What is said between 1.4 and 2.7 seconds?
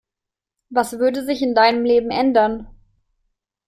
in deinem Leben ändern?